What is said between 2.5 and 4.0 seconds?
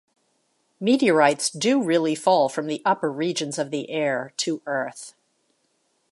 the upper regions of the